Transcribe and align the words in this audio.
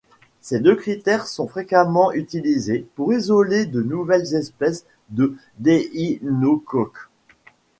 Ces 0.39 0.59
deux 0.59 0.75
critères 0.75 1.27
sont 1.27 1.47
fréquemment 1.47 2.11
utilisés 2.11 2.87
pour 2.95 3.13
isoler 3.13 3.67
de 3.67 3.83
nouvelles 3.83 4.33
espèces 4.33 4.83
de 5.09 5.35
Déinocoques. 5.59 7.09